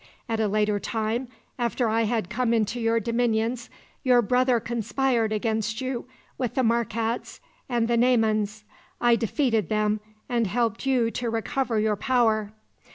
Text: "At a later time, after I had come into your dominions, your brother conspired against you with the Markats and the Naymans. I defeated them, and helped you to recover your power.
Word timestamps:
"At 0.27 0.39
a 0.39 0.47
later 0.47 0.79
time, 0.79 1.27
after 1.59 1.87
I 1.87 2.05
had 2.05 2.27
come 2.27 2.55
into 2.55 2.79
your 2.79 2.99
dominions, 2.99 3.69
your 4.01 4.23
brother 4.23 4.59
conspired 4.59 5.31
against 5.31 5.79
you 5.79 6.07
with 6.39 6.55
the 6.55 6.63
Markats 6.63 7.39
and 7.69 7.87
the 7.87 7.97
Naymans. 7.97 8.63
I 8.99 9.15
defeated 9.15 9.69
them, 9.69 9.99
and 10.27 10.47
helped 10.47 10.87
you 10.87 11.11
to 11.11 11.29
recover 11.29 11.79
your 11.79 11.97
power. 11.97 12.51